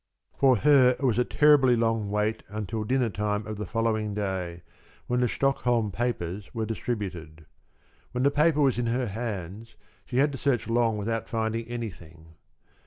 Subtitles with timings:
[0.35, 4.63] For her it was a terribly long wait until dinner time of the following day,
[5.05, 7.45] when the Stockholm papers were distributed.
[8.11, 9.75] When the paper was in her hands,
[10.07, 12.33] she had to search long without finding anything.